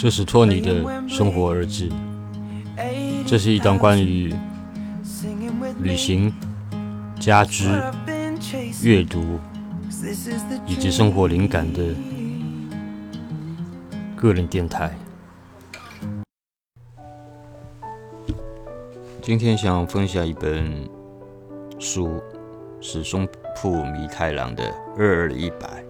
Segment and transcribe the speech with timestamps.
[0.00, 1.90] 这是托尼的生活日志。
[3.26, 4.34] 这是一档关于
[5.80, 6.32] 旅行、
[7.20, 7.66] 家居、
[8.82, 9.38] 阅读
[10.66, 11.84] 以及生活灵感的
[14.16, 14.96] 个人电台。
[19.20, 20.88] 今天想分享一本
[21.78, 22.22] 书，
[22.80, 24.64] 是松浦弥太郎的
[24.96, 25.84] 《二二一百》。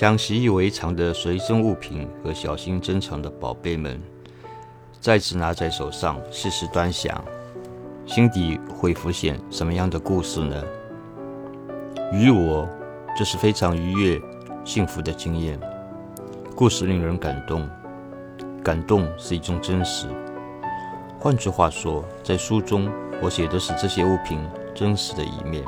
[0.00, 4.00] 将习以为常的随身物品和小心珍藏的宝贝们
[4.98, 7.22] 再次拿在手上，细细端详，
[8.06, 10.64] 心底会浮现什么样的故事呢？
[12.14, 12.66] 于我，
[13.14, 14.18] 这是非常愉悦、
[14.64, 15.60] 幸福的经验。
[16.56, 17.68] 故事令人感动，
[18.64, 20.06] 感动是一种真实。
[21.18, 22.90] 换句话说，在书中，
[23.20, 24.40] 我写的是这些物品
[24.74, 25.62] 真实的一面。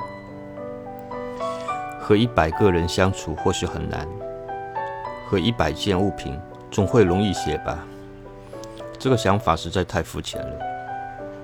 [2.03, 4.07] 和一百个人相处或许很难，
[5.29, 6.37] 和一百件物品
[6.69, 7.87] 总会容易些吧？
[8.99, 10.59] 这个想法实在太肤浅了。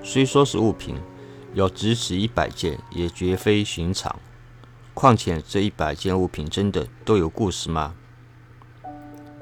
[0.03, 0.97] 虽说是物品，
[1.53, 4.13] 要支持一百件也绝非寻常。
[4.93, 7.95] 况且这一百件物品真的都有故事吗？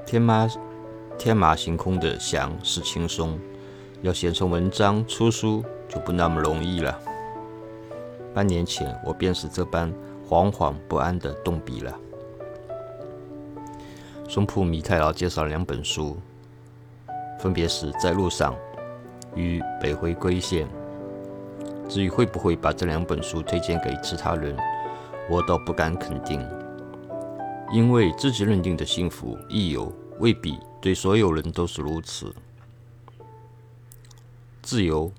[0.06, 0.48] 天马
[1.18, 3.36] 天马行空的想是轻松，
[4.02, 6.96] 要写成文章出书就不那么容易了。
[8.32, 9.92] 半年前，我便是这般。
[10.28, 11.98] 惶惶不安的动笔了。
[14.28, 16.18] 松浦弥太郎介绍了两本书，
[17.40, 18.54] 分别是在路上
[19.34, 20.68] 与北回归线。
[21.88, 24.54] 至于会不会把这两本书推荐给其他人，
[25.30, 26.46] 我倒不敢肯定，
[27.72, 32.30] 因为自己认定的幸福亦有未必对所有人都是如此。
[34.60, 35.10] 自由，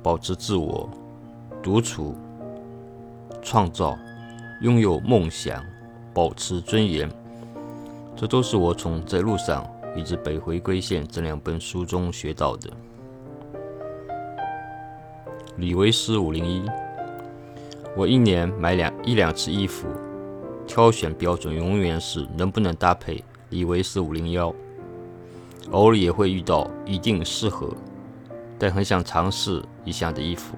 [0.00, 0.88] 保持自我，
[1.60, 2.14] 独处，
[3.42, 3.98] 创造。
[4.64, 5.62] 拥有梦想，
[6.14, 7.06] 保持尊严，
[8.16, 9.62] 这都是我从在路上
[9.94, 12.70] 以及北回归线这两本书中学到的。
[15.58, 16.64] 李维斯五零一，
[17.94, 19.86] 我一年买两一两次衣服，
[20.66, 24.50] 挑选标准永远是能不能搭配李维斯五零幺，
[25.72, 27.68] 偶尔也会遇到一定适合，
[28.58, 30.56] 但很想尝试一下的衣服，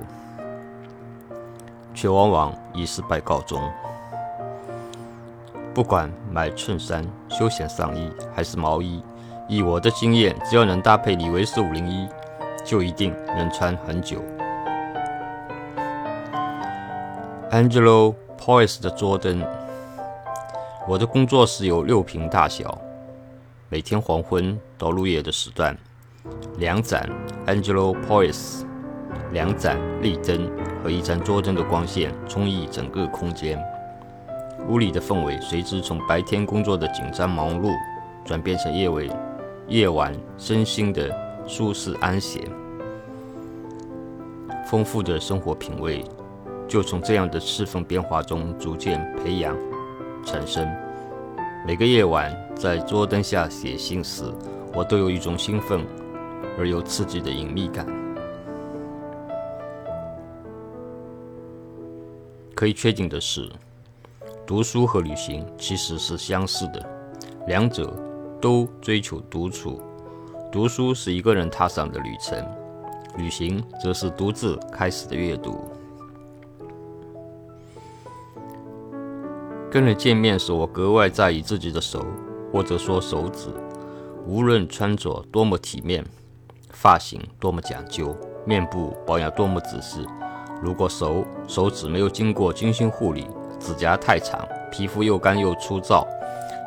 [1.92, 3.60] 却往往以失败告终。
[5.76, 9.02] 不管买衬衫、休闲上衣还是毛衣，
[9.46, 12.08] 以我的经验，只要能搭配李维斯五零一，
[12.64, 14.16] 就一定能穿很久。
[17.50, 19.46] Angelo p o i s 的桌灯，
[20.88, 22.78] 我的工作室有六平大小，
[23.68, 25.76] 每天黄昏到入夜的时段，
[26.56, 27.06] 两盏
[27.46, 28.64] Angelo p o i s
[29.30, 30.50] 两盏立灯
[30.82, 33.62] 和一盏桌灯的光线充溢整个空间。
[34.68, 37.70] 屋里的氛围随之从白天工作的紧张忙碌，
[38.24, 39.06] 转变成夜晚
[39.68, 41.08] 夜晚身心的
[41.46, 42.42] 舒适安闲。
[44.68, 46.04] 丰富的生活品味
[46.66, 49.56] 就从这样的气氛变化中逐渐培养
[50.24, 50.68] 产生。
[51.64, 54.24] 每个夜晚在桌灯下写信时，
[54.74, 55.86] 我都有一种兴奋
[56.58, 57.86] 而又刺激的隐秘感。
[62.52, 63.48] 可以确定的是。
[64.46, 66.80] 读书和旅行其实是相似的，
[67.48, 67.92] 两者
[68.40, 69.82] 都追求独处。
[70.52, 72.46] 读书是一个人踏上的旅程，
[73.16, 75.58] 旅行则是独自开始的阅读。
[79.68, 82.06] 跟人见面时，我格外在意自己的手，
[82.52, 83.48] 或者说手指，
[84.24, 86.04] 无论穿着多么体面，
[86.70, 90.06] 发型多么讲究，面部保养多么仔细，
[90.62, 93.26] 如果手手指没有经过精心护理，
[93.58, 96.06] 指甲太长，皮肤又干又粗糙，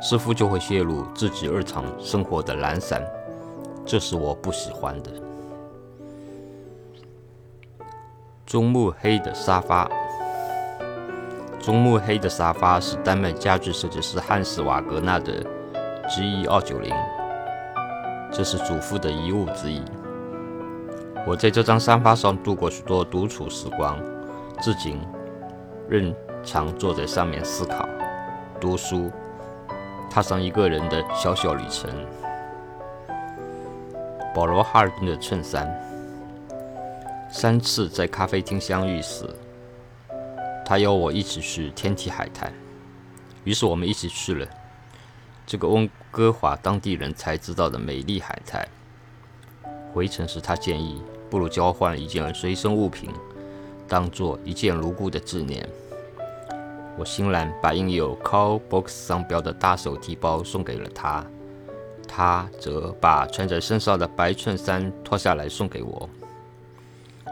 [0.02, 3.04] 似乎就会泄露自己日常生活的懒散，
[3.86, 5.12] 这是我不喜欢的。
[8.46, 9.90] 棕木黑的沙发，
[11.60, 15.44] 棕木黑的沙发是丹麦家具设计师汉斯瓦格纳的
[16.10, 16.94] G 二九零，
[18.32, 19.84] 这是祖父的遗物之一。
[21.28, 24.00] 我在这张沙发上度过许多独处时光，
[24.62, 25.00] 至今
[25.88, 26.12] 仍。
[26.44, 27.88] 常坐在上面思考、
[28.60, 29.12] 读书，
[30.10, 31.90] 踏上一个人的小小旅程。
[34.34, 35.68] 保罗·哈尔滨的衬衫。
[37.32, 39.30] 三次在咖啡厅相遇时，
[40.66, 42.52] 他邀我一起去天体海滩，
[43.44, 44.48] 于是我们一起去了
[45.46, 48.68] 这个温哥华当地人才知道的美丽海滩。
[49.94, 53.12] 回程时，他建议不如交换一件随身物品，
[53.88, 55.68] 当做一件如故的纪念。
[57.00, 61.26] 我欣然把印有 Call Box 商标的大手提包送给了他，
[62.06, 66.10] 他则把穿在身上的白衬衫脱下来送给我。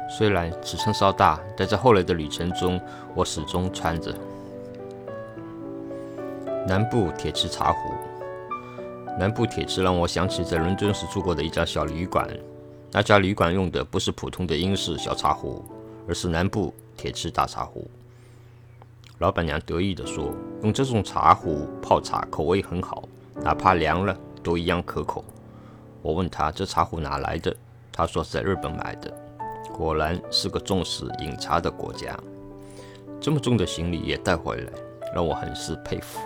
[0.09, 2.79] 虽然尺寸稍大，但在后来的旅程中，
[3.13, 4.15] 我始终穿着。
[6.65, 7.91] 南部铁池茶壶，
[9.19, 12.25] 南部铁池让我想起在伦敦时住过的一家小旅馆。
[12.93, 15.61] 那家旅馆用的不是普通的英式小茶壶，
[16.07, 17.85] 而是南部铁池大茶壶。
[19.19, 20.31] 老板娘得意地说
[20.61, 23.07] ：“用这种茶壶泡茶，口味很好，
[23.41, 25.25] 哪怕凉了都一样可口。”
[26.03, 27.55] 我问他这茶壶哪来的，
[27.91, 29.11] 他说是在日本买的。
[29.73, 32.17] 果然是个重视饮茶的国家，
[33.19, 34.71] 这么重的行李也带回来，
[35.13, 36.19] 让我很是佩服。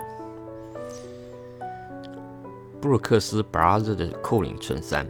[2.80, 5.06] 布鲁克斯 brother 的扣领衬衫，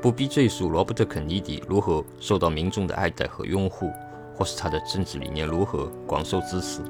[0.00, 3.90] 不必赘述罗伯特肯尼迪如何受到民众的爱戴和拥护，
[4.34, 6.80] 或是他的政治理念如何广受支持。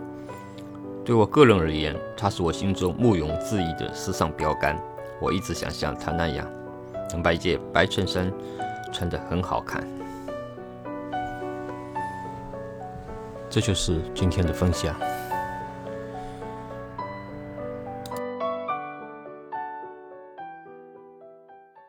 [1.04, 4.78] 对我个人而言，他是我心中毋庸置疑的时尚标杆。
[5.20, 6.46] 我一直想像他那样，
[7.10, 8.32] 能把一件白衬衫
[8.92, 9.86] 穿得很好看。
[13.50, 14.96] 这就是今天的分享。